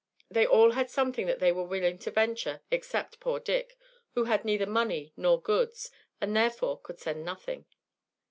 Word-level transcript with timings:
They 0.31 0.47
all 0.47 0.71
had 0.71 0.89
something 0.89 1.27
that 1.27 1.37
they 1.37 1.51
were 1.51 1.61
willing 1.63 1.99
to 1.99 2.09
venture 2.09 2.61
except 2.71 3.19
poor 3.19 3.39
Dick, 3.39 3.77
who 4.15 4.23
had 4.23 4.43
neither 4.43 4.65
money 4.65 5.13
nor 5.15 5.39
goods, 5.39 5.91
and 6.19 6.35
therefore 6.35 6.79
could 6.81 6.97
send 6.97 7.23
nothing. 7.23 7.67